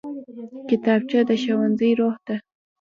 کتابچه 0.69 1.19
د 1.29 1.31
ښوونځي 1.41 1.91
روح 1.99 2.15
ده 2.25 2.35